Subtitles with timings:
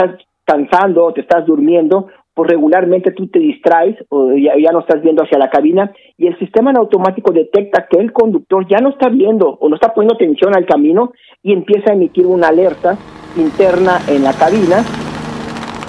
[0.00, 5.02] estás cansando o te estás durmiendo, pues regularmente tú te distraes o ya, no estás
[5.02, 8.90] viendo hacia la cabina y el sistema en automático detecta que el conductor ya no
[8.90, 12.96] está viendo o no está poniendo atención al camino y empieza a emitir una alerta
[13.36, 14.82] interna en la cabina.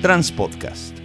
[0.00, 0.96] Transpodcast.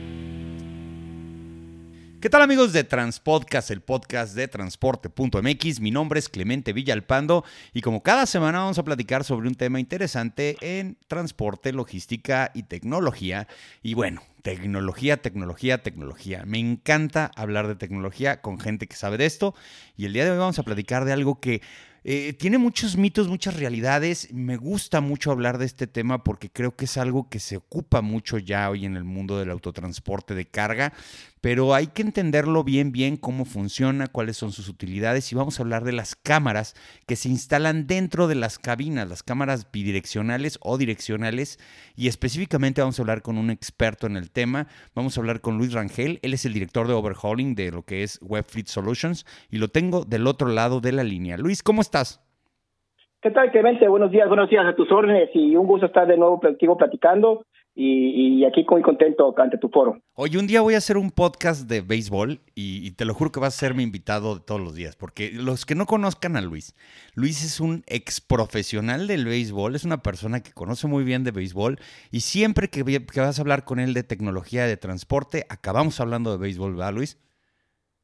[2.22, 5.82] ¿Qué tal amigos de Transpodcast, el podcast de transporte.mx?
[5.82, 7.44] Mi nombre es Clemente Villalpando
[7.74, 12.64] y como cada semana vamos a platicar sobre un tema interesante en transporte, logística y
[12.64, 13.50] tecnología.
[13.84, 16.44] Y bueno, tecnología, tecnología, tecnología.
[16.46, 19.54] Me encanta hablar de tecnología con gente que sabe de esto
[19.98, 21.62] y el día de hoy vamos a platicar de algo que
[22.04, 24.32] eh, tiene muchos mitos, muchas realidades.
[24.34, 28.02] Me gusta mucho hablar de este tema porque creo que es algo que se ocupa
[28.02, 30.94] mucho ya hoy en el mundo del autotransporte de carga,
[31.42, 35.64] pero hay que entenderlo bien, bien cómo funciona, cuáles son sus utilidades y vamos a
[35.64, 36.76] hablar de las cámaras
[37.08, 41.60] que se instalan dentro de las cabinas, las cámaras bidireccionales o direccionales
[41.96, 44.68] y específicamente vamos a hablar con un experto en el tema.
[44.96, 48.04] Vamos a hablar con Luis Rangel, él es el director de overhauling de lo que
[48.04, 51.38] es Webfleet Solutions y lo tengo del otro lado de la línea.
[51.38, 52.22] Luis, ¿cómo estás?
[53.22, 53.86] ¿Qué tal, Clemente?
[53.88, 57.46] Buenos días, buenos días a tus órdenes y un gusto estar de nuevo contigo platicando
[57.82, 59.98] y, aquí muy contento ante tu foro.
[60.16, 63.40] Hoy un día voy a hacer un podcast de béisbol y, te lo juro que
[63.40, 66.42] vas a ser mi invitado de todos los días, porque los que no conozcan a
[66.42, 66.76] Luis,
[67.16, 71.32] Luis es un ex profesional del béisbol, es una persona que conoce muy bien de
[71.32, 71.78] béisbol
[72.12, 76.32] y siempre que, que vas a hablar con él de tecnología de transporte, acabamos hablando
[76.32, 77.18] de béisbol, ¿verdad, Luis?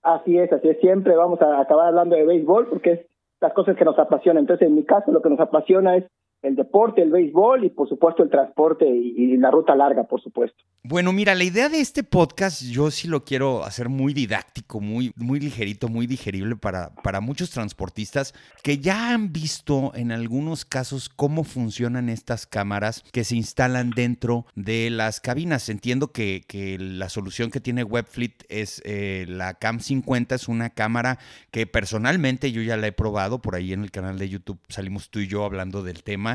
[0.03, 2.99] Así es, así es, siempre vamos a acabar hablando de béisbol porque es
[3.41, 4.43] las cosas que nos apasionan.
[4.43, 6.05] Entonces, en mi caso, lo que nos apasiona es
[6.45, 10.63] el deporte, el béisbol y por supuesto el transporte y, la ruta larga, por supuesto.
[10.83, 15.11] Bueno, mira, la idea de este podcast yo sí lo quiero hacer muy didáctico, muy,
[15.15, 18.33] muy ligerito, muy digerible para, para muchos transportistas
[18.63, 24.45] que ya han visto en algunos casos cómo funcionan estas cámaras que se instalan dentro
[24.55, 25.67] de las cabinas.
[25.69, 30.69] Entiendo que, que la solución que tiene Webfleet es eh, la Cam 50, es una
[30.69, 31.17] cámara
[31.51, 35.09] que personalmente yo ya la he probado, por ahí en el canal de YouTube salimos
[35.09, 36.34] tú y yo hablando del tema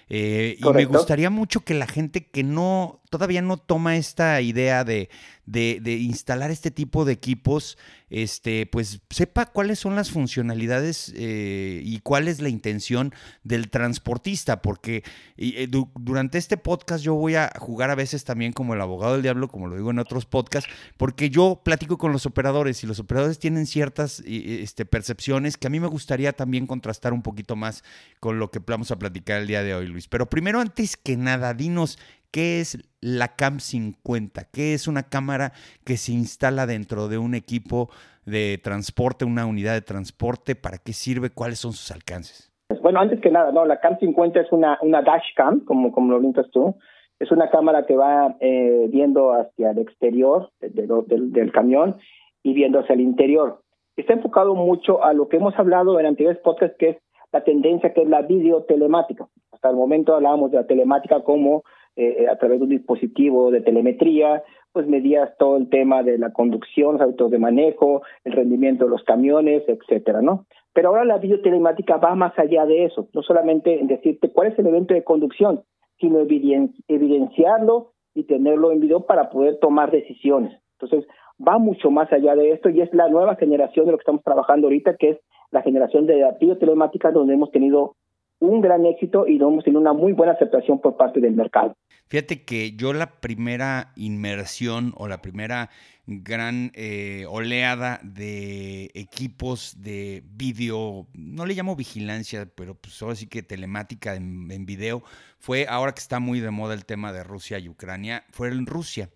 [0.13, 4.85] eh, y me gustaría mucho que la gente que no todavía no toma esta idea
[4.85, 5.09] de,
[5.45, 7.77] de, instalar este tipo de equipos,
[8.09, 13.13] este, pues sepa cuáles son las funcionalidades eh, y cuál es la intención
[13.43, 15.03] del transportista, porque
[15.35, 19.23] eh, durante este podcast yo voy a jugar a veces también como el abogado del
[19.23, 22.99] diablo, como lo digo en otros podcasts, porque yo platico con los operadores y los
[22.99, 27.83] operadores tienen ciertas este, percepciones que a mí me gustaría también contrastar un poquito más
[28.21, 30.00] con lo que vamos a platicar el día de hoy, Luis.
[30.07, 31.97] Pero primero, antes que nada, dinos
[32.31, 34.43] ¿Qué es la CAM 50?
[34.53, 35.51] ¿Qué es una cámara
[35.85, 37.89] que se instala dentro de un equipo
[38.25, 40.55] de transporte, una unidad de transporte?
[40.55, 41.29] ¿Para qué sirve?
[41.29, 42.49] ¿Cuáles son sus alcances?
[42.81, 46.17] Bueno, antes que nada, no, la CAM 50 es una, una dashcam, como, como lo
[46.17, 46.73] orientas tú.
[47.19, 51.97] Es una cámara que va eh, viendo hacia el exterior del camión
[52.43, 53.61] y viendo hacia el interior.
[53.97, 56.97] Está enfocado mucho a lo que hemos hablado en anteriores podcasts, que es
[57.31, 59.27] la tendencia que es la videotelemática.
[59.51, 61.63] Hasta el momento hablábamos de la telemática como
[61.95, 66.31] eh, a través de un dispositivo de telemetría, pues medías todo el tema de la
[66.31, 70.45] conducción, los hábitos de manejo, el rendimiento de los camiones, etcétera, ¿no?
[70.73, 74.59] Pero ahora la videotelemática va más allá de eso, no solamente en decirte cuál es
[74.59, 75.63] el evento de conducción,
[75.99, 80.57] sino evidenciarlo y tenerlo en video para poder tomar decisiones.
[80.79, 81.07] Entonces,
[81.45, 84.23] va mucho más allá de esto y es la nueva generación de lo que estamos
[84.23, 85.19] trabajando ahorita, que es
[85.51, 87.95] la generación de la videotelemática, donde hemos tenido
[88.39, 91.75] un gran éxito y hemos tenido una muy buena aceptación por parte del mercado.
[92.07, 95.69] Fíjate que yo la primera inmersión o la primera
[96.07, 103.27] gran eh, oleada de equipos de vídeo, no le llamo vigilancia, pero pues ahora sí
[103.27, 105.03] que telemática en, en video,
[105.37, 108.65] fue ahora que está muy de moda el tema de Rusia y Ucrania, fue en
[108.65, 109.09] Rusia.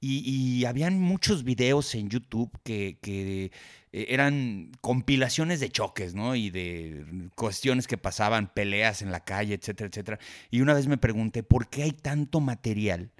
[0.00, 3.50] Y, habían muchos videos en YouTube que, que,
[3.92, 6.34] eran compilaciones de choques, ¿no?
[6.34, 10.18] Y de cuestiones que pasaban, peleas en la calle, etcétera, etcétera.
[10.50, 13.10] Y una vez me pregunté, ¿por qué hay tanto material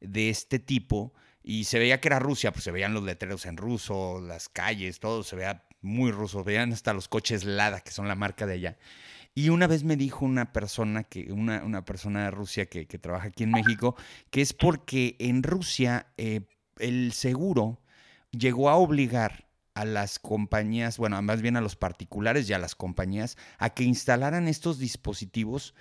[0.00, 1.12] de este tipo?
[1.42, 5.00] Y se veía que era Rusia, pues se veían los letreros en ruso, las calles,
[5.00, 8.54] todo se veía muy ruso, veían hasta los coches Lada, que son la marca de
[8.54, 8.78] allá.
[9.34, 13.28] Y una vez me dijo una persona, que, una, una persona de Rusia que, trabaja
[13.28, 13.94] aquí en México,
[14.30, 16.40] que es porque en Rusia eh,
[16.78, 17.80] el seguro
[18.32, 19.47] llegó a obligar
[19.78, 23.84] a las compañías, bueno, más bien a los particulares y a las compañías, a que
[23.84, 25.72] instalaran estos dispositivos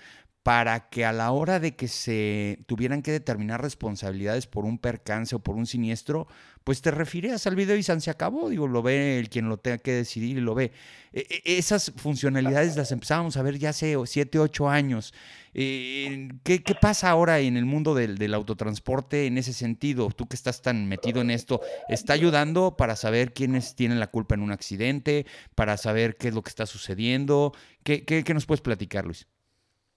[0.47, 5.35] para que a la hora de que se tuvieran que determinar responsabilidades por un percance
[5.35, 6.25] o por un siniestro,
[6.63, 8.49] pues te refieres al video y se acabó.
[8.49, 10.71] Digo, lo ve el quien lo tenga que decidir y lo ve.
[11.11, 15.13] E, e, esas funcionalidades las empezábamos a ver ya hace 7, 8 años.
[15.53, 20.07] Eh, ¿qué, pasa ahora en el mundo del, del, autotransporte en ese sentido?
[20.11, 21.59] Tú que estás tan metido en esto,
[21.89, 26.33] ¿está ayudando para saber quiénes tienen la culpa en un accidente, para saber qué es
[26.33, 27.51] lo que está sucediendo?
[27.83, 29.27] ¿Qué, qué, qué nos puedes platicar, Luis?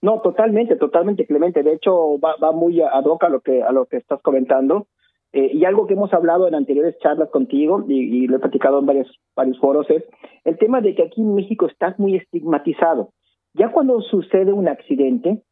[0.03, 1.63] No, totalmente, totalmente, Clemente.
[1.63, 4.87] De hecho, va, muy ad hoc a lo que, a lo que estás comentando.
[5.33, 8.87] Eh, y algo que hemos hablado en anteriores charlas contigo, y, lo he platicado en
[8.87, 10.05] varios, varios foros, es
[10.45, 13.13] el tema de que aquí en México estás muy estigmatizado.
[13.55, 15.43] Ya cuando sucede un accidente,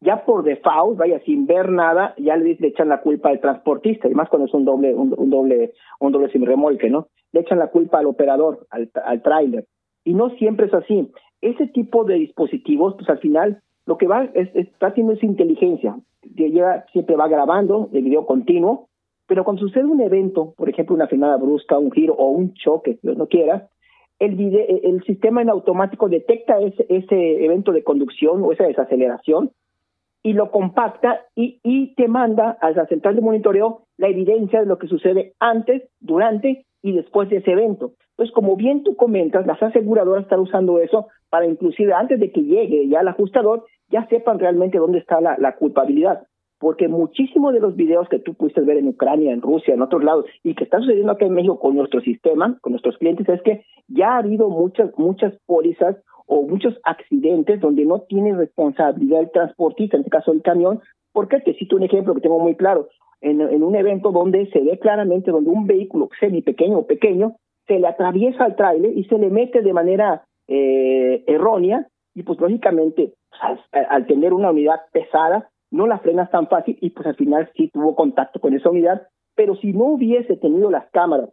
[0.00, 4.14] ya por default, vaya, sin ver nada, ya le, echan la culpa al transportista, y
[4.14, 7.08] más cuando es un doble, un, doble, un doble sin remolque, ¿no?
[7.32, 9.66] Le echan la culpa al operador, al, al tráiler.
[10.04, 11.12] Y no siempre es así.
[11.40, 15.98] Ese tipo de dispositivos, pues al final lo que va es, está haciendo es inteligencia.
[16.34, 18.88] Llega, siempre va grabando de video continuo,
[19.26, 22.98] pero cuando sucede un evento, por ejemplo, una frenada brusca, un giro o un choque,
[23.02, 23.68] Dios no quiera,
[24.18, 29.52] el, video, el sistema en automático detecta ese, ese evento de conducción o esa desaceleración
[30.22, 34.66] y lo compacta y, y te manda a la central de monitoreo la evidencia de
[34.66, 37.92] lo que sucede antes, durante y después de ese evento.
[38.10, 42.42] Entonces, como bien tú comentas, las aseguradoras están usando eso para inclusive antes de que
[42.42, 46.26] llegue ya el ajustador, ya sepan realmente dónde está la, la culpabilidad.
[46.58, 50.04] Porque muchísimos de los videos que tú pudiste ver en Ucrania, en Rusia, en otros
[50.04, 53.40] lados, y que están sucediendo acá en México con nuestro sistema, con nuestros clientes, es
[53.42, 55.96] que ya ha habido muchas, muchas pólizas
[56.26, 60.80] o muchos accidentes donde no tiene responsabilidad el transportista, en este caso el camión.
[61.12, 62.88] Porque te cito un ejemplo que tengo muy claro.
[63.22, 67.36] En, en un evento donde se ve claramente donde un vehículo semi pequeño o pequeño
[67.66, 72.40] se le atraviesa al trailer y se le mete de manera eh, errónea y pues
[72.40, 77.14] lógicamente pues, al, tener una unidad pesada no la frenas tan fácil y pues al
[77.14, 79.06] final sí tuvo contacto con esa unidad,
[79.36, 81.30] pero si no hubiese tenido las cámaras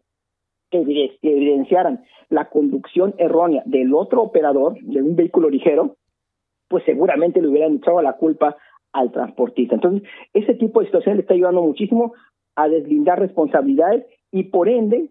[0.70, 5.96] que evidenciaran la conducción errónea del otro operador de un vehículo ligero,
[6.68, 8.56] pues seguramente le hubieran echado la culpa
[8.94, 9.74] al transportista.
[9.74, 12.14] Entonces, ese tipo de situaciones le está ayudando muchísimo
[12.56, 15.10] a deslindar responsabilidades y por ende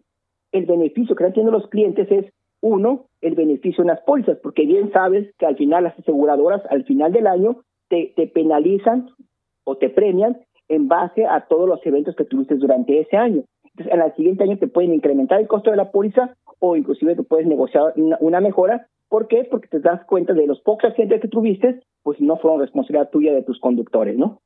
[0.53, 2.32] el beneficio que están teniendo los clientes es
[2.67, 6.85] uno, el beneficio en las pólizas, porque bien sabes que al final las aseguradoras, al
[6.85, 9.09] final del año, te, penalizan
[9.65, 13.45] o te premian en base a todos los eventos que tuviste durante ese año.
[13.65, 17.15] Entonces, en el siguiente año te pueden incrementar el costo de la póliza o inclusive
[17.15, 18.89] te puedes negociar una, una mejora.
[19.09, 19.47] ¿Por qué?
[19.49, 23.33] Porque te das cuenta de los pocos accidentes que tuviste, pues no fueron responsabilidad tuya
[23.33, 24.41] de tus conductores, ¿no?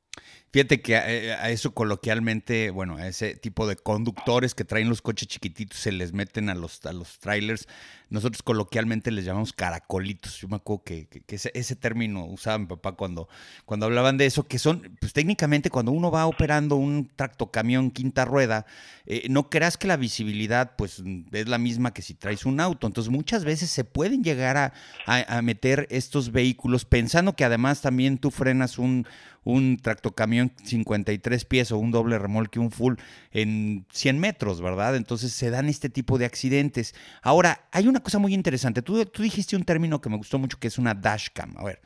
[0.53, 5.01] Fíjate que eh, a, eso coloquialmente, bueno, a ese tipo de conductores que traen los
[5.01, 7.69] coches chiquititos se les meten a los, a los trailers,
[8.09, 10.41] nosotros coloquialmente les llamamos caracolitos.
[10.41, 13.29] Yo me acuerdo que, ese, término usaba mi papá cuando,
[13.63, 18.25] cuando hablaban de eso, que son, pues técnicamente cuando uno va operando un tractocamión quinta
[18.25, 18.65] rueda,
[19.05, 21.01] eh, no creas que la visibilidad pues
[21.31, 22.87] es la misma que si traes un auto.
[22.87, 24.73] Entonces muchas veces se pueden llegar a,
[25.05, 29.07] a meter estos vehículos pensando que además también tú frenas un
[29.43, 32.95] un tractocamión 53 pies o un doble remolque, un full
[33.31, 34.95] en 100 metros, ¿verdad?
[34.95, 36.93] Entonces se dan este tipo de accidentes.
[37.21, 38.81] Ahora, hay una cosa muy interesante.
[38.81, 41.55] Tú, dijiste un término que me gustó mucho que es una dashcam.
[41.57, 41.81] A ver,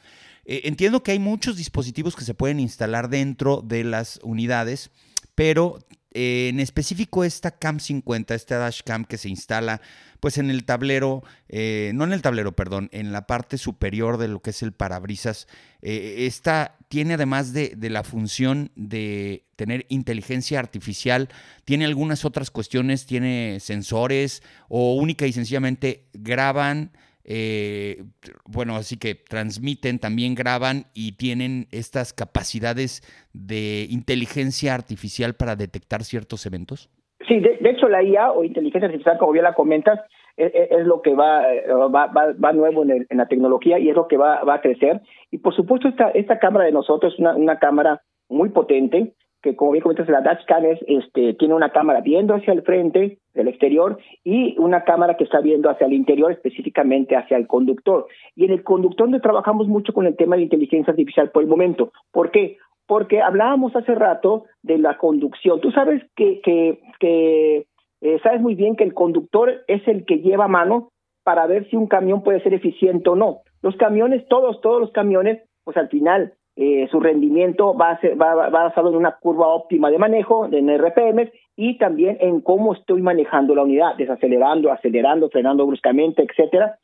[0.46, 4.92] eh, entiendo que hay muchos dispositivos que se pueden instalar dentro de las unidades,
[5.34, 5.80] pero
[6.18, 9.82] eh, en específico esta Cam 50, esta dashcam que se instala
[10.22, 14.30] pues en el tablero, eh, no en el tablero, perdón, en la parte superior de
[14.30, 15.48] lo que es el parabrisas,
[15.82, 21.28] eh, esta tiene además de, de, la función de tener inteligencia artificial,
[21.66, 26.92] tiene algunas otras cuestiones, tiene sensores o única y sencillamente graban
[27.28, 28.04] eh,
[28.46, 33.02] bueno, así que transmiten, también graban y tienen estas capacidades
[33.34, 36.90] de inteligencia artificial para detectar ciertos eventos?
[37.28, 40.00] Sí, de, hecho la IA o inteligencia artificial, como bien la comentas,
[40.38, 41.44] es, es lo que va,
[41.92, 45.02] va, va, nuevo en, en, la tecnología y es lo que va, va a crecer.
[45.32, 49.14] Y por supuesto esta, esta cámara de nosotros es una, una cámara muy potente,
[49.46, 53.20] que como bien comentas, la dashcam es, este, tiene una cámara viendo hacia el frente,
[53.36, 58.08] del exterior, y una cámara que está viendo hacia el interior, específicamente hacia el conductor.
[58.36, 61.50] Y en el conductor donde trabajamos mucho con el tema de inteligencia artificial por el
[61.50, 61.92] momento.
[62.12, 62.58] ¿Por qué?
[62.88, 65.62] Porque hablábamos hace rato de la conducción.
[65.62, 67.68] Tú sabes que, que,
[68.02, 70.90] eh, sabes muy bien que el conductor es el que lleva mano
[71.24, 73.42] para ver si un camión puede ser eficiente o no.
[73.62, 78.20] Los camiones, todos, todos los camiones, pues al final eh, su rendimiento va, a ser,
[78.20, 83.02] va, basado en una curva óptima de manejo, en RPM, y también en cómo estoy
[83.02, 86.78] manejando la unidad, desacelerando, acelerando, frenando bruscamente, etcétera.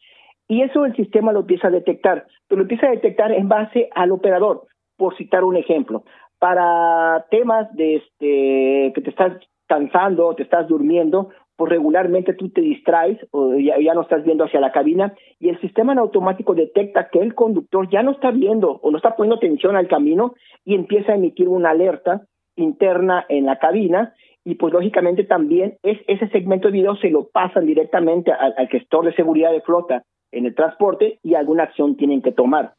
[0.47, 3.89] Y eso el sistema lo empieza a detectar, pero lo empieza a detectar en base
[3.95, 4.67] al operador.
[4.97, 6.03] por citar un ejemplo.
[6.37, 9.33] Para temas de este que te estás
[9.67, 11.29] cansando, te estás durmiendo,
[11.61, 15.49] pues regularmente tú te distraes o ya, ya, no estás viendo hacia la cabina y
[15.49, 19.15] el sistema en automático detecta que el conductor ya no está viendo o no está
[19.15, 20.33] poniendo atención al camino
[20.65, 22.23] y empieza a emitir una alerta
[22.55, 27.27] interna en la cabina y pues lógicamente también es, ese segmento de video se lo
[27.27, 30.01] pasan directamente al, gestor de seguridad de flota
[30.31, 32.73] en el transporte y alguna acción tienen que tomar.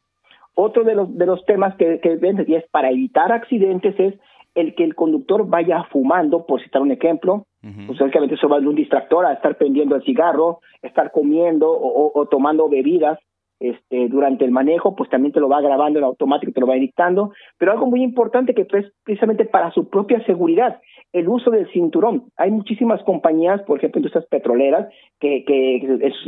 [0.55, 4.15] Otro de los, de los temas que, que ven y es para evitar accidentes es
[4.55, 7.45] el que el conductor vaya fumando, por citar un ejemplo,
[7.87, 12.27] pues lógicamente eso va de un distractor a estar prendiendo el cigarro, estar comiendo o
[12.29, 13.17] tomando bebidas
[13.63, 16.75] este, durante el manejo, pues también te lo va grabando en automático, te lo va
[16.75, 20.81] dictando, pero algo muy importante que es precisamente para su propia seguridad,
[21.13, 22.25] el uso del cinturón.
[22.35, 24.89] Hay muchísimas compañías, por ejemplo, industrias petroleras,
[25.21, 25.77] que, que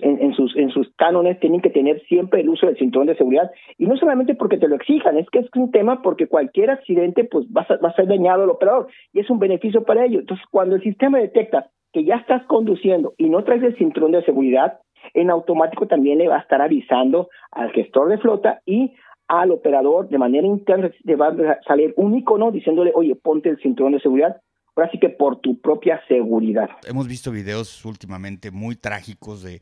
[0.02, 3.52] en, sus, en sus cánones tienen que tener siempre el uso del cinturón de seguridad,
[3.78, 7.26] y no solamente porque te lo exijan, es que es un tema porque cualquier accidente
[7.26, 10.20] pues va a, va a ser dañado al operador, y es un beneficio para ello.
[10.20, 14.24] Entonces, cuando el sistema detecta que ya estás conduciendo y no traes el cinturón de
[14.24, 14.80] seguridad,
[15.14, 18.94] en automático también le va a estar avisando al gestor de flota y
[19.28, 23.60] al operador de manera interna le va a salir un icono diciéndole, oye, ponte el
[23.60, 24.42] cinturón de seguridad,
[24.76, 26.70] ahora sí que por tu propia seguridad.
[26.88, 29.62] Hemos visto videos últimamente muy trágicos de,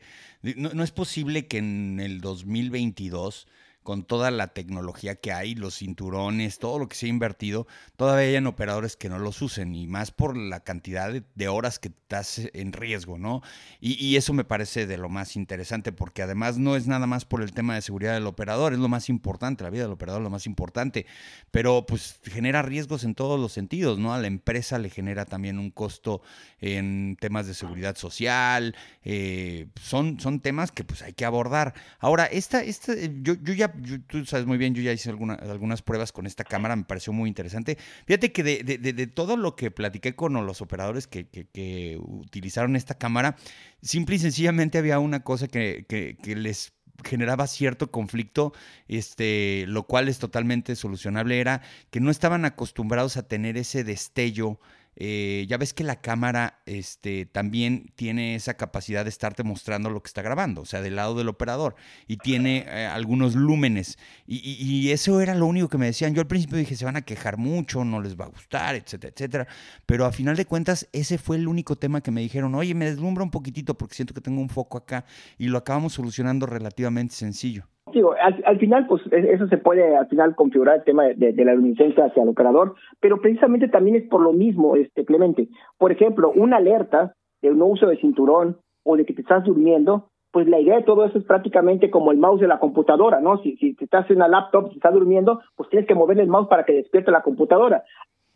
[0.58, 3.48] no, es posible que en el 2022
[3.84, 8.30] con toda la tecnología que hay, los cinturones, todo lo que se ha invertido, todavía
[8.30, 12.42] hayan operadores que no los usen y más por la cantidad de, horas que estás
[12.54, 13.42] en riesgo, ¿no?
[13.80, 17.42] Y, eso me parece de lo más interesante porque además no es nada más por
[17.42, 20.24] el tema de seguridad del operador, es lo más importante, la vida del operador es
[20.24, 21.06] lo más importante,
[21.52, 24.14] pero pues genera riesgos en todos los sentidos, ¿no?
[24.14, 26.22] A la empresa le genera también un costo
[26.62, 31.74] en temas de seguridad social, eh, son, son temas que pues hay que abordar.
[32.00, 33.73] Ahora, esta, esta yo, yo ya
[34.08, 37.28] tú sabes muy bien, yo ya hice algunas pruebas con esta cámara, me pareció muy
[37.28, 37.78] interesante.
[38.06, 43.36] Fíjate que de, todo lo que platiqué con los operadores que, utilizaron esta cámara,
[43.82, 48.54] simple y sencillamente había una cosa que, que les generaba cierto conflicto,
[48.88, 54.60] este, lo cual es totalmente solucionable, era que no estaban acostumbrados a tener ese destello
[54.96, 60.02] eh, ya ves que la cámara este, también tiene esa capacidad de estarte mostrando lo
[60.02, 61.76] que está grabando, o sea, del lado del operador,
[62.08, 63.98] y tiene eh, algunos lúmenes.
[64.28, 66.14] Y, eso era lo único que me decían.
[66.14, 69.12] Yo al principio dije, se van a quejar mucho, no les va a gustar, etcétera,
[69.16, 69.48] etcétera.
[69.86, 72.86] Pero a final de cuentas, ese fue el único tema que me dijeron, oye, me
[72.86, 75.06] deslumbra un poquitito porque siento que tengo un foco acá,
[75.38, 77.68] y lo acabamos solucionando relativamente sencillo.
[77.86, 82.06] Al, final, pues e, eso se puede al final configurar el tema de, la luminiscencia
[82.06, 85.50] hacia el operador, pero precisamente también es por lo mismo, este Clemente.
[85.78, 90.10] Por ejemplo, una alerta de no uso de cinturón o de que te estás durmiendo,
[90.32, 93.38] pues la idea de todo eso es prácticamente como el mouse de la computadora, ¿no?
[93.40, 96.48] Si, si estás en una laptop, si estás durmiendo, pues tienes que mover el mouse
[96.48, 97.84] para que despierte la computadora.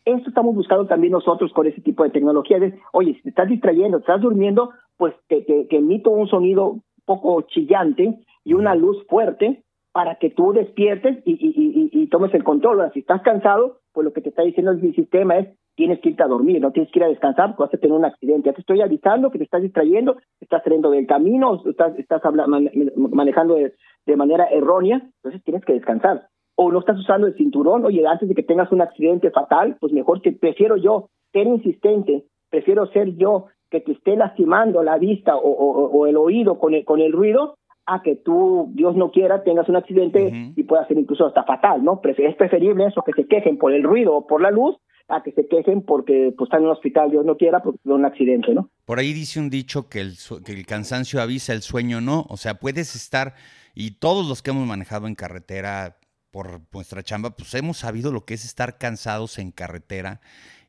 [0.05, 2.59] Eso estamos buscando también nosotros con ese tipo de tecnología.
[2.93, 8.19] oye, si te estás distrayendo, estás durmiendo, pues que, que emito un sonido poco chillante
[8.47, 9.61] y una luz fuerte
[9.91, 12.79] para que tú despiertes y, y, tomes el control.
[12.79, 16.09] Ahora, si estás cansado, pues lo que te está diciendo el sistema es tienes que
[16.09, 18.47] irte a dormir, no tienes que ir a descansar porque vas a tener un accidente.
[18.47, 23.55] Ya te estoy avisando que te estás distrayendo, estás saliendo del camino, estás, estás manejando
[23.55, 26.27] de, manera errónea, entonces tienes que descansar.
[26.55, 29.91] O no estás usando el cinturón, oye, antes de que tengas un accidente fatal, pues
[29.91, 35.35] mejor que prefiero yo ser insistente, prefiero ser yo que te esté lastimando la vista
[35.35, 39.11] o, o, o el oído con el, con el ruido a que tú, Dios no
[39.11, 42.01] quiera, tengas un accidente y pueda ser incluso hasta fatal, ¿no?
[42.03, 44.75] Es preferible eso, que se quejen por el ruido o por la luz,
[45.07, 48.03] a que se quejen porque pues, están en un hospital, Dios no quiera, porque un
[48.03, 48.69] accidente, ¿no?
[48.83, 50.15] Por ahí dice un dicho que el,
[50.45, 52.25] que el cansancio avisa, el sueño no.
[52.27, 53.35] O sea, puedes estar,
[53.73, 55.95] y todos los que hemos manejado en carretera
[56.29, 60.19] por nuestra chamba, pues hemos sabido lo que es estar cansados en carretera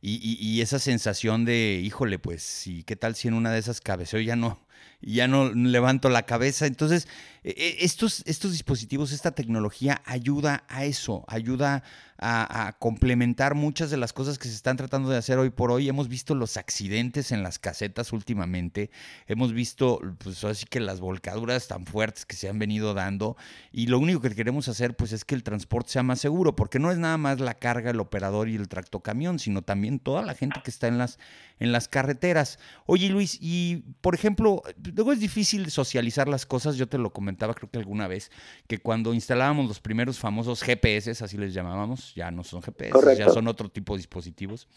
[0.00, 3.80] y, y, esa sensación de, híjole, pues, ¿y qué tal si en una de esas
[3.80, 4.60] cabeceó ya no,
[5.00, 6.66] ya no levanto la cabeza?
[6.66, 7.08] Entonces,
[7.44, 11.82] e, e, estos, estos dispositivos, esta tecnología ayuda a eso, ayuda
[12.20, 15.88] a, complementar muchas de las cosas que se están tratando de hacer hoy por hoy.
[15.88, 18.90] Hemos visto los accidentes en las casetas últimamente,
[19.28, 23.37] hemos visto pues así que las volcaduras tan fuertes que se han venido dando
[23.70, 26.78] y lo único que queremos hacer pues es que el transporte sea más seguro, porque
[26.78, 30.35] no es nada más la carga, el operador y el tractocamión, sino también toda la
[30.35, 31.18] gente que está en las,
[31.61, 32.58] en las carreteras.
[32.87, 34.62] Oye Luis, y por ejemplo,
[34.94, 38.30] luego es difícil socializar las cosas, yo te lo comentaba creo que alguna vez,
[38.66, 43.28] que cuando instalábamos los primeros famosos GPS, así les llamábamos, ya no son GPS, ya
[43.28, 44.68] son otro tipo de dispositivos.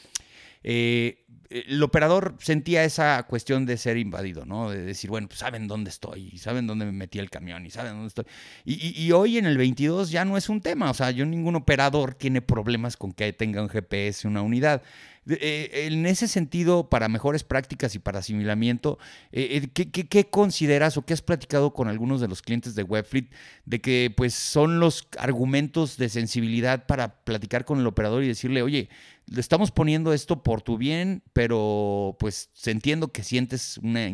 [0.63, 4.69] eh, el operador sentía esa cuestión de ser invadido, ¿no?
[4.69, 7.71] De decir, bueno, pues saben dónde estoy, y saben dónde me metí el camión, y
[7.71, 8.25] saben dónde estoy.
[8.63, 12.15] Y, hoy en el 22 ya no es un tema, o sea, yo ningún operador
[12.15, 14.81] tiene problemas con que tenga un GPS, una unidad.
[15.29, 18.97] Eh, en ese sentido, para mejores prácticas y para asimilamiento,
[19.31, 23.29] eh, eh, ¿qué, consideras o qué has platicado con algunos de los clientes de Webfleet
[23.65, 28.63] de que pues son los argumentos de sensibilidad para platicar con el operador y decirle,
[28.63, 28.89] oye,
[29.27, 34.09] le estamos poniendo esto por tu bien, pero pues entiendo que sientes una,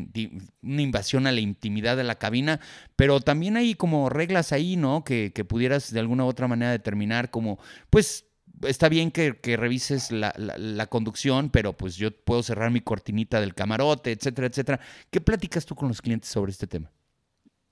[0.61, 2.59] una, invasión a la intimidad de la cabina,
[2.97, 5.05] pero también hay como reglas ahí, ¿no?
[5.05, 7.59] Que, que pudieras de alguna u otra manera determinar como,
[7.89, 8.26] pues
[8.65, 14.11] está bien que, revises la, conducción, pero pues yo puedo cerrar mi cortinita del camarote,
[14.11, 14.79] etcétera, etcétera.
[15.11, 16.89] ¿Qué platicas tú con los clientes sobre este tema?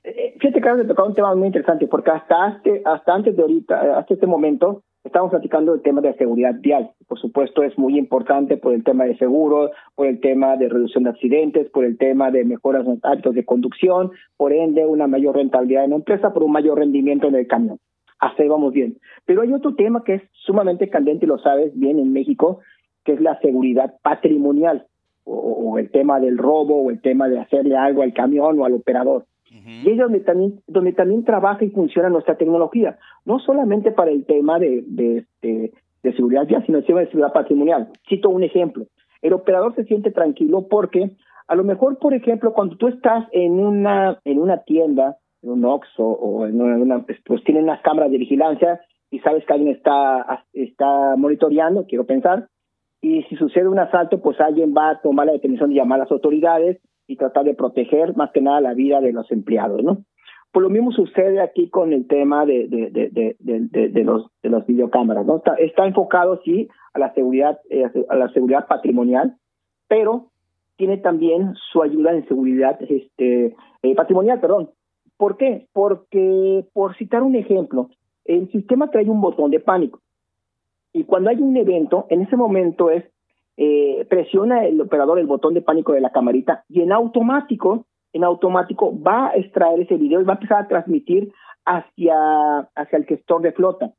[0.03, 3.41] Eh, fíjate que has tocado un tema muy interesante, porque hasta, este, hasta antes de
[3.41, 6.91] ahorita, hasta este momento, estamos platicando del tema de seguridad vial.
[7.07, 11.03] Por supuesto, es muy importante por el tema de seguro, por el tema de reducción
[11.05, 15.35] de accidentes, por el tema de mejoras en hábitos de conducción, por ende, una mayor
[15.35, 17.79] rentabilidad en la empresa, por un mayor rendimiento en el camión
[18.19, 18.97] hasta ahí vamos bien.
[19.25, 22.59] Pero hay otro tema que es sumamente candente lo sabes bien en México,
[23.03, 24.87] que es la seguridad patrimonial,
[25.23, 28.73] o, el tema del robo, o el tema de hacerle algo al camión o al
[28.73, 29.25] operador.
[29.49, 34.25] Y es donde también, donde también trabaja y funciona nuestra tecnología, no solamente para el
[34.25, 35.71] tema de, de, este,
[36.03, 37.89] de seguridad ya, sino el tema de seguridad patrimonial.
[38.07, 38.85] Cito un ejemplo.
[39.21, 41.15] El operador se siente tranquilo porque
[41.47, 45.65] a lo mejor, por ejemplo, cuando tú estás en una, en una tienda en un
[45.65, 50.45] OXO o en una, pues tienen unas cámaras de vigilancia y sabes que alguien está,
[50.53, 52.47] está monitoreando, quiero pensar,
[53.01, 56.03] y si sucede un asalto, pues alguien va a tomar la determinación de llamar a
[56.03, 59.99] las autoridades y tratar de proteger más que nada la vida de los empleados, ¿no?
[60.51, 64.49] Por lo mismo sucede aquí con el tema de, de, de, de, de los, de
[64.49, 65.37] los videocámaras, ¿no?
[65.37, 69.35] Está, está enfocado, sí, a la seguridad, eh, a la seguridad patrimonial,
[69.87, 70.31] pero
[70.77, 74.71] tiene también su ayuda en seguridad este, eh, patrimonial, perdón,
[75.17, 75.67] ¿Por qué?
[75.73, 77.89] Porque, por citar un ejemplo,
[78.25, 80.01] el sistema trae un botón de pánico.
[80.93, 83.03] Y cuando hay un evento, en ese momento es,
[83.57, 88.25] eh, presiona el operador el botón de pánico de la camarita y en automático, en
[88.25, 91.31] automático va a extraer ese video y va a empezar a transmitir
[91.65, 93.93] hacia, hacia el gestor de flota.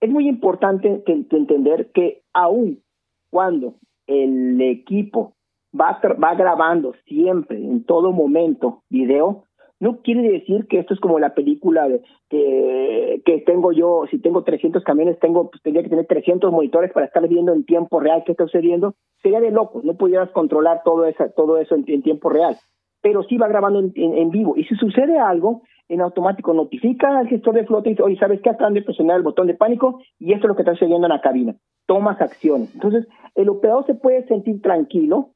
[0.00, 2.82] Es muy importante entender que aún
[3.30, 3.74] cuando
[4.06, 5.32] el equipo
[5.78, 9.43] va, va grabando siempre, en todo momento, video,
[9.80, 11.88] no quiere decir que esto es como la película
[12.30, 16.92] que, que tengo yo, si tengo 300 camiones, tengo pues, tendría que tener 300 monitores
[16.92, 18.94] para estar viendo en tiempo real qué está sucediendo.
[19.22, 22.56] Sería de loco, no pudieras controlar todo, esa, todo eso en, tiempo real.
[23.02, 24.56] Pero sí va grabando en, vivo.
[24.56, 28.40] Y si sucede algo, en automático notifica al gestor de flota y dice, oye, ¿sabes
[28.40, 28.50] qué?
[28.50, 31.12] Acaban de presionar el botón de pánico y esto es lo que está sucediendo en
[31.12, 31.56] la cabina.
[31.86, 32.68] Tomas acción.
[32.72, 35.32] Entonces, el operador se puede sentir tranquilo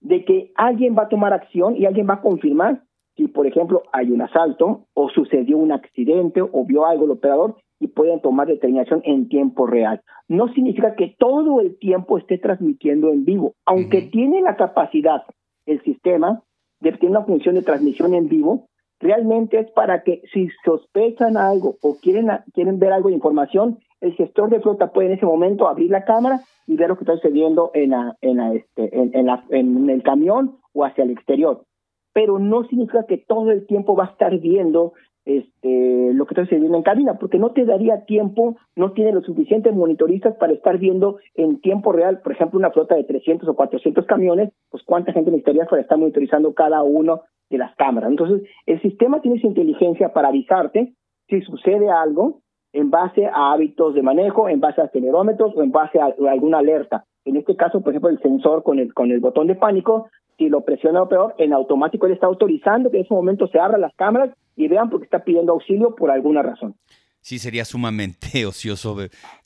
[0.00, 2.82] de que alguien va a tomar acción y alguien va a confirmar
[3.16, 7.56] si, por ejemplo, hay un asalto o sucedió un accidente o vio algo el operador
[7.78, 10.02] y pueden tomar determinación en tiempo real.
[10.28, 15.24] No significa que todo el tiempo esté transmitiendo en vivo, aunque tiene la capacidad
[15.66, 16.42] el sistema
[16.80, 18.68] de tener una función de transmisión en vivo,
[19.00, 24.12] realmente es para que si sospechan algo o quieren, quieren ver algo de información, el
[24.14, 27.14] gestor de flota puede en ese momento abrir la cámara y ver lo que está
[27.16, 31.64] sucediendo en, en, este, en, en el camión o hacia el exterior
[32.12, 34.92] pero no significa que todo el tiempo va a estar viendo
[35.24, 39.24] este, lo que está sucediendo en cabina, porque no te daría tiempo, no tiene los
[39.24, 43.54] suficientes monitoristas para estar viendo en tiempo real, por ejemplo, una flota de 300 o
[43.54, 48.10] 400 camiones, pues cuánta gente necesitaría para estar monitorizando cada uno de las cámaras.
[48.10, 50.94] Entonces, el sistema tiene esa inteligencia para avisarte
[51.28, 52.40] si sucede algo
[52.72, 56.58] en base a hábitos de manejo, en base a acelerómetros o en base a alguna
[56.58, 57.04] alerta.
[57.24, 60.08] En este caso, por ejemplo, el sensor con el, con el botón de pánico
[60.40, 63.58] si lo presiona o peor, en automático él está autorizando que en ese momento se
[63.58, 66.76] abran las cámaras y vean porque está pidiendo auxilio por alguna razón.
[67.20, 68.96] Sí, sería sumamente ocioso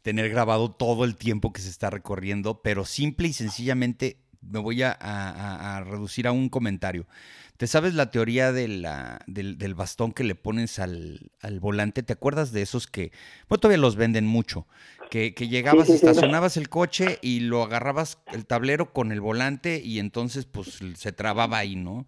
[0.03, 4.19] tener grabado todo el tiempo que se está recorriendo, pero simple y sencillamente
[4.51, 7.07] me voy a, reducir a un comentario.
[7.57, 12.03] ¿Te sabes la teoría de la, del, bastón que le pones al, al, volante?
[12.03, 13.13] ¿Te acuerdas de esos que,
[13.49, 14.67] bueno, todavía los venden mucho?
[15.11, 20.45] Que, llegabas, estacionabas el coche y lo agarrabas el tablero con el volante y entonces
[20.45, 22.07] pues se trababa ahí, ¿no?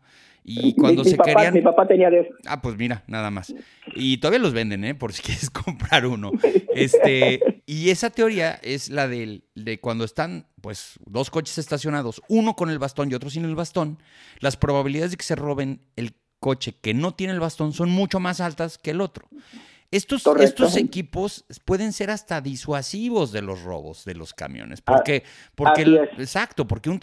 [0.48, 1.54] Y cuando se querían.
[1.54, 2.30] Mi papá tenía de eso.
[2.46, 3.52] Ah, pues mira, nada más.
[3.96, 4.94] Y todavía los venden, ¿eh?
[4.94, 6.30] Por si quieres comprar uno.
[6.72, 12.54] Este, y esa teoría es la de, de cuando están, pues, dos coches estacionados, uno
[12.54, 13.98] con el bastón y otro sin el bastón,
[14.38, 18.20] las probabilidades de que se roben el coche que no tiene el bastón son mucho
[18.20, 19.28] más altas que el otro.
[19.90, 24.80] Estos, estos equipos pueden ser hasta disuasivos de los robos de los camiones.
[24.80, 25.22] Ah, porque,
[25.54, 25.82] porque
[26.18, 27.00] exacto, porque un,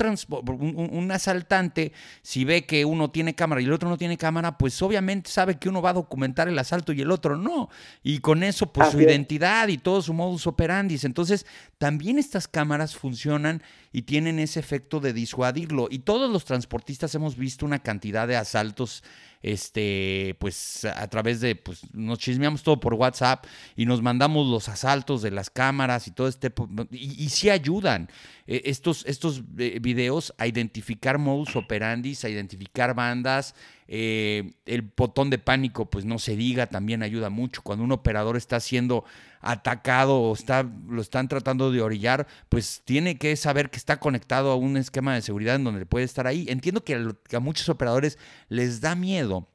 [0.91, 4.81] un, asaltante, si ve que uno tiene cámara y el otro no tiene cámara, pues
[4.81, 7.69] obviamente sabe que uno va a documentar el asalto y el otro no.
[8.03, 10.99] Y con eso, pues su identidad y todo su modus operandi.
[11.03, 11.45] Entonces,
[11.77, 15.87] también estas cámaras funcionan y tienen ese efecto de disuadirlo.
[15.89, 19.03] Y todos los transportistas hemos visto una cantidad de asaltos
[19.43, 25.21] este, pues a través de, pues nos chismeamos por WhatsApp y nos mandamos los asaltos
[25.21, 26.51] de las cámaras y todo este,
[26.91, 28.09] y, y sí ayudan
[28.45, 33.55] eh, estos, estos eh, videos a identificar modus operandi, a identificar bandas,
[33.87, 37.61] eh, el botón de pánico, pues no se diga, también ayuda mucho.
[37.61, 39.05] Cuando un operador está siendo
[39.39, 44.51] atacado o está, lo están tratando de orillar, pues tiene que saber que está conectado
[44.51, 46.45] a un esquema de seguridad en donde puede estar ahí.
[46.49, 48.17] Entiendo que a, muchos operadores
[48.49, 49.47] les da miedo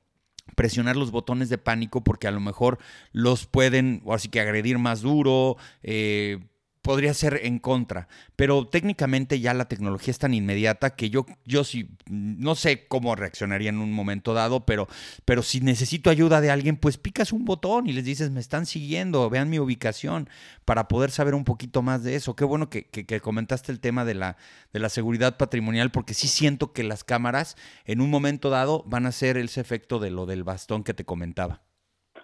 [0.54, 2.78] presionar los botones de pánico porque a lo mejor
[3.12, 6.38] los pueden, o así que agredir más duro, eh,
[6.88, 11.62] podría ser en contra, pero técnicamente ya la tecnología es tan inmediata que yo, yo
[11.62, 14.86] sí, no sé cómo reaccionaría en un momento dado, pero,
[15.26, 18.64] pero si necesito ayuda de alguien, pues picas un botón y les dices, me están
[18.64, 20.30] siguiendo, vean mi ubicación,
[20.64, 22.34] para poder saber un poquito más de eso.
[22.34, 24.38] Qué bueno que, que, comentaste el tema de la,
[24.72, 29.04] de la seguridad patrimonial, porque sí siento que las cámaras en un momento dado van
[29.04, 31.60] a ser ese efecto de lo del bastón que te comentaba.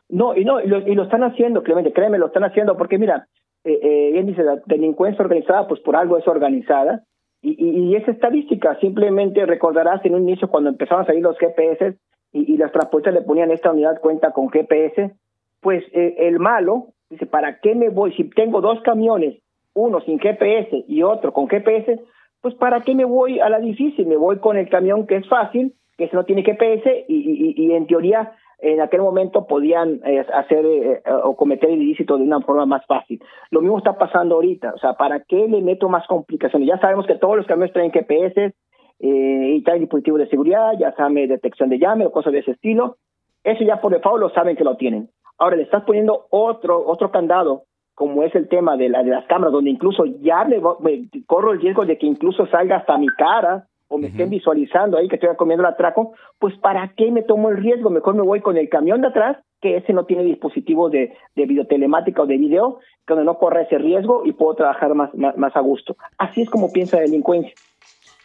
[0.08, 3.28] No, y no, y lo están haciendo, Clemente, créeme, lo están haciendo, porque mira,
[3.64, 7.02] eh, eh, bien dice, la delincuencia organizada, pues por algo es organizada.
[7.40, 11.94] Y, y, es estadística, simplemente recordarás en un inicio cuando empezaban a salir los GPS
[12.32, 15.14] y, las transportes le ponían esta unidad cuenta con GPS,
[15.60, 18.14] pues eh, el malo dice, ¿para qué me voy?
[18.14, 19.42] Si tengo dos camiones,
[19.74, 22.00] uno sin GPS y otro con GPS,
[22.40, 24.06] pues ¿para qué me voy a la difícil?
[24.06, 27.86] Me voy con el camión que es fácil, que no tiene GPS y, y en
[27.86, 32.66] teoría en aquel momento podían eh, hacer eh, o cometer el ilícito de una forma
[32.66, 33.22] más fácil.
[33.50, 36.68] Lo mismo está pasando ahorita, o sea, ¿para qué le meto más complicaciones?
[36.68, 38.54] Ya sabemos que todos los camiones traen GPS
[39.00, 42.52] eh, y traen dispositivos de seguridad, ya saben detección de llame o cosas de ese
[42.52, 42.96] estilo.
[43.42, 45.10] Eso ya por default lo saben que lo tienen.
[45.36, 47.64] Ahora le estás poniendo otro otro candado,
[47.94, 50.60] como es el tema de, la, las cámaras, donde incluso ya me
[51.26, 55.08] corro el riesgo de que incluso salga hasta mi cara o me estén visualizando ahí
[55.08, 57.90] que estoy comiendo el atraco, pues ¿para qué me tomo el riesgo?
[57.90, 61.46] Mejor me voy con el camión de atrás, que ese no tiene dispositivo de, de
[61.46, 65.60] videotelemática o de video, donde no corre ese riesgo y puedo trabajar más, más, a
[65.60, 65.96] gusto.
[66.18, 67.52] Así es como piensa la delincuencia.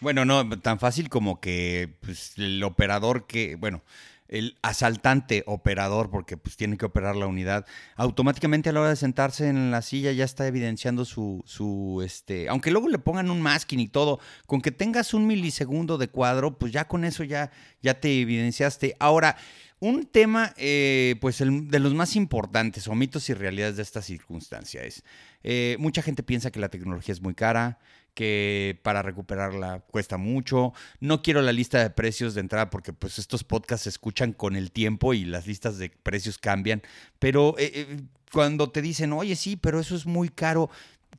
[0.02, 3.82] Bueno, no tan fácil como que pues, el operador que, bueno,
[4.30, 7.66] el asaltante operador, porque pues tiene que operar la unidad,
[7.96, 12.48] automáticamente a la hora de sentarse en la silla ya está evidenciando su, su este,
[12.48, 16.58] aunque luego le pongan un masking y todo, con que tengas un milisegundo de cuadro,
[16.58, 18.96] pues ya con eso ya, ya te evidenciaste.
[19.00, 19.36] Ahora,
[19.80, 24.02] un tema, eh, pues el, de los más importantes, o mitos y realidades de esta
[24.02, 25.04] circunstancia es,
[25.44, 27.80] eh, mucha gente piensa que la tecnología es muy cara,
[28.20, 30.74] que para recuperarla cuesta mucho.
[31.00, 34.58] No quiero la lista de precios de entrada porque pues estos podcasts se escuchan con
[34.58, 36.82] el tiempo y las listas de precios cambian,
[37.18, 38.02] pero eh, eh,
[38.34, 40.70] cuando te dicen, oye, sí, pero eso es muy caro,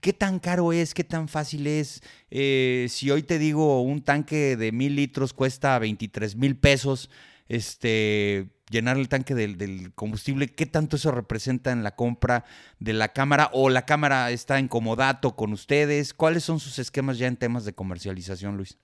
[0.02, 0.94] ¿Qué tan caro es?
[0.94, 2.02] ¿Qué tan fácil es?
[2.30, 7.10] Eh, si hoy te digo un tanque de mil litros cuesta 23 mil pesos,
[7.48, 12.44] este, llenar el tanque del, combustible, ¿qué tanto eso representa en la compra
[12.78, 13.50] de la cámara?
[13.52, 16.14] ¿O la cámara está en comodato con ustedes?
[16.14, 18.78] ¿Cuáles son sus esquemas ya en temas de comercialización, Luis?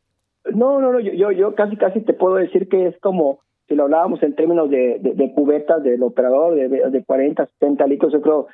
[0.52, 3.84] No, no, no, yo, yo casi, casi te puedo decir que es como si lo
[3.84, 8.46] hablábamos en términos de, de, cubetas del operador de, de 40, 70 litros, yo creo,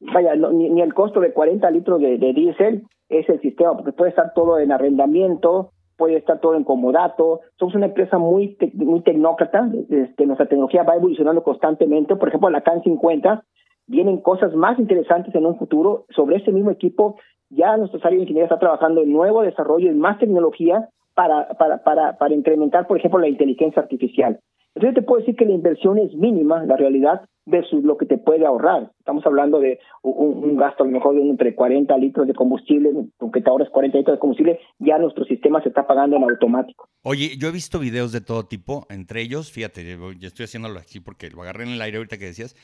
[0.00, 3.92] vaya, ni, ni, el costo de 40 litros de, de diésel es el sistema, porque
[3.92, 7.40] puede estar todo en arrendamiento, puede estar todo en comodato.
[7.58, 12.16] Somos una empresa muy muy tecnócrata, este, nuestra tecnología va evolucionando constantemente.
[12.16, 13.44] Por ejemplo, la CAN 50
[13.86, 16.06] vienen cosas más interesantes en un futuro.
[16.10, 17.16] Sobre ese mismo equipo,
[17.50, 21.82] ya nuestro área de ingeniería está trabajando en nuevo desarrollo, en más tecnología para, para,
[21.82, 24.38] para, para incrementar, por ejemplo, la inteligencia artificial.
[24.74, 28.18] Entonces te puedo decir que la inversión es mínima, la realidad, versus lo que te
[28.18, 28.92] puede ahorrar.
[28.98, 33.40] Estamos hablando de un, gasto a lo mejor de entre 40 litros de combustible, aunque
[33.40, 36.88] te ahorras 40 litros de combustible, ya nuestro sistema se está pagando en automático.
[37.02, 39.84] Oye, yo he visto videos de todo tipo, entre ellos, fíjate,
[40.18, 42.54] yo estoy haciéndolo aquí porque lo agarré en el aire ahorita que decías,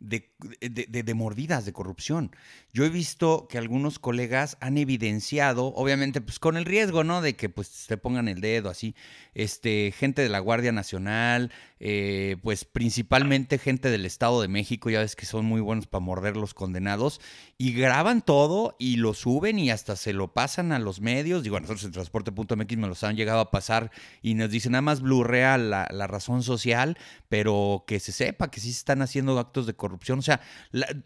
[0.00, 0.30] de,
[0.60, 2.30] de, mordidas, de corrupción.
[2.72, 7.22] Yo he visto que algunos colegas han evidenciado, obviamente, pues con el riesgo, ¿no?
[7.22, 8.94] De que pues te pongan el dedo así,
[9.34, 11.52] este, gente de la Guardia Nacional,
[11.86, 16.02] eh, pues principalmente gente del Estado de México, ya ves que son muy buenos para
[16.02, 17.20] morder los condenados,
[17.58, 21.42] y graban todo y lo suben y hasta se lo pasan a los medios.
[21.42, 23.90] Digo, a nosotros en transporte.mx me los han llegado a pasar
[24.22, 26.96] y nos dicen nada más blurrea la, la razón social,
[27.28, 30.20] pero que se sepa que sí se están haciendo actos de corrupción.
[30.20, 30.40] O sea,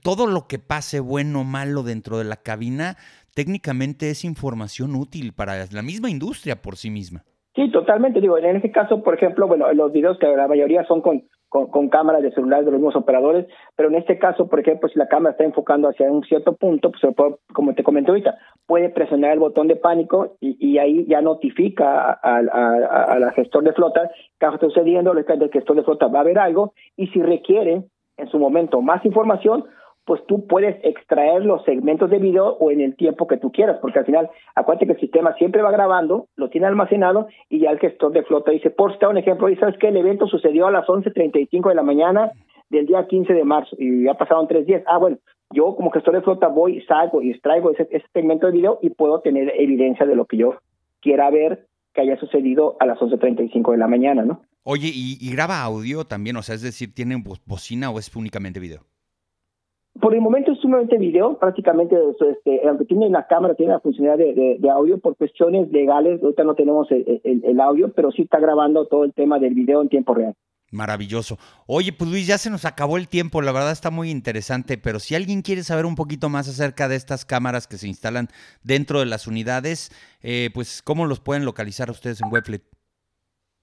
[0.00, 2.96] todo lo que pase, bueno o malo, dentro de la cabina,
[3.34, 7.24] técnicamente es información útil para la misma industria por sí misma.
[7.54, 8.20] Sí, totalmente.
[8.20, 11.88] Digo, en este caso, por ejemplo, bueno, los videos que la mayoría son con, con,
[11.88, 15.08] cámaras de celular de los mismos operadores, pero en este caso, por ejemplo, si la
[15.08, 17.02] cámara está enfocando hacia un cierto punto, pues
[17.52, 22.48] como te comenté ahorita, puede presionar el botón de pánico y, ahí ya notifica al
[22.50, 26.74] a, gestor de flota que está sucediendo, el gestor de flota va a ver algo
[26.96, 27.82] y si requiere
[28.18, 29.64] en su momento más información,
[30.08, 33.76] pues tú puedes extraer los segmentos de video o en el tiempo que tú quieras,
[33.82, 37.70] porque al final, acuérdate que el sistema siempre va grabando, lo tiene almacenado y ya
[37.72, 40.66] el gestor de flota dice, por citar un ejemplo, y sabes que el evento sucedió
[40.66, 42.32] a las 11.35 de la mañana
[42.70, 44.82] del día 15 de marzo y ya pasaron tres días.
[44.86, 45.18] Ah, bueno,
[45.52, 49.20] yo como gestor de flota voy, salgo y extraigo ese, segmento de video y puedo
[49.20, 50.54] tener evidencia de lo que yo
[51.02, 54.40] quiera ver que haya sucedido a las 11.35 de la mañana, ¿no?
[54.62, 56.36] Oye, ¿y, ¿y, graba audio también?
[56.36, 58.86] O sea, es decir, ¿tiene bocina o es únicamente video?
[60.00, 61.96] Por el momento es sumamente video, prácticamente,
[62.30, 66.54] este, aunque tiene la cámara, tiene la funcionalidad de, audio, por cuestiones legales, ahorita no
[66.54, 70.34] tenemos el, audio, pero sí está grabando todo el tema del video en tiempo real.
[70.70, 71.38] Maravilloso.
[71.66, 75.00] Oye, pues Luis, ya se nos acabó el tiempo, la verdad está muy interesante, pero
[75.00, 78.28] si alguien quiere saber un poquito más acerca de estas cámaras que se instalan
[78.62, 79.90] dentro de las unidades,
[80.22, 82.62] eh, pues ¿cómo los pueden localizar ustedes en Webfleet?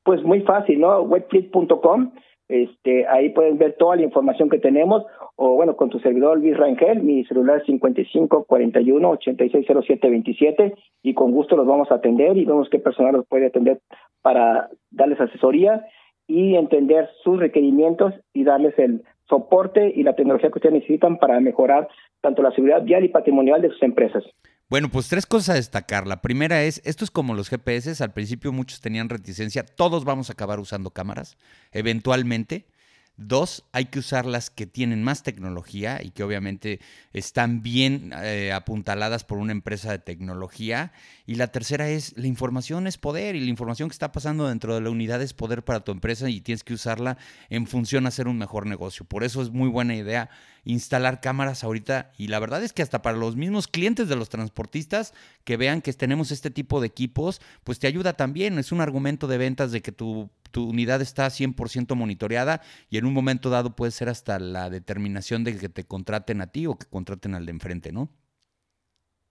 [0.04, 1.02] Pues muy fácil, ¿no?
[1.02, 2.12] Webfleet.com
[2.48, 5.04] este, ahí pueden ver toda la información que tenemos,
[5.36, 10.76] o bueno, con tu servidor Luis Rangel, mi celular es 55 41 86 07 27,
[11.04, 13.80] y con gusto los vamos a atender y vemos qué personal los puede atender
[14.22, 15.86] para darles asesoría
[16.28, 21.40] y entender sus requerimientos y darles el soporte y la tecnología que ustedes necesitan para
[21.40, 21.88] mejorar
[22.22, 24.24] tanto la seguridad vial y patrimonial de sus empresas.
[24.68, 26.08] Bueno, pues tres cosas a destacar.
[26.08, 30.30] La primera es, esto es como los GPS, al principio muchos tenían reticencia, todos vamos
[30.30, 31.38] a acabar usando cámaras,
[31.72, 32.66] eventualmente.
[33.18, 36.82] Dos, hay que usar las que tienen más tecnología y que obviamente
[37.14, 40.92] están bien eh, apuntaladas por una empresa de tecnología.
[41.26, 44.76] Y la tercera es, la información es poder y la información que está pasando dentro
[44.76, 47.18] de la unidad es poder para tu empresa y tienes que usarla
[47.50, 49.06] en función a hacer un mejor negocio.
[49.06, 50.30] Por eso es muy buena idea
[50.66, 54.30] instalar cámaras ahorita y la verdad es que hasta para los mismos clientes de los
[54.30, 58.60] transportistas que vean que tenemos este tipo de equipos, pues te ayuda también.
[58.60, 63.06] Es un argumento de ventas de que tu tu unidad está 100% monitoreada y en
[63.06, 66.76] un momento dado puede ser hasta la determinación de que te contraten a ti o
[66.76, 68.08] que contraten al de enfrente, ¿no?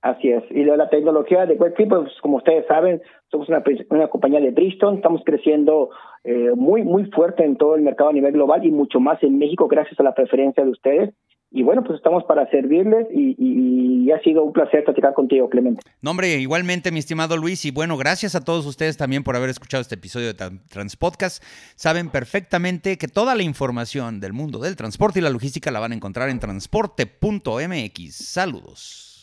[0.02, 0.44] Así es.
[0.50, 4.96] Y la tecnología de WebKit, pues como ustedes saben, somos una, una compañía de Bristol,
[4.96, 5.88] estamos creciendo
[6.24, 9.38] eh, muy, muy fuerte en todo el mercado a nivel global y mucho más en
[9.38, 11.14] México gracias a la preferencia de ustedes.
[11.56, 15.80] Y bueno, pues estamos para servirles y, ha sido un placer platicar contigo, Clemente.
[16.02, 19.50] No, hombre, igualmente, mi estimado Luis, y bueno, gracias a todos ustedes también por haber
[19.50, 21.42] escuchado este episodio de Transpodcast.
[21.74, 25.92] Saben perfectamente que toda la información del mundo del transporte y la logística la van
[25.92, 28.14] a encontrar en transporte.mx.
[28.14, 29.20] Saludos.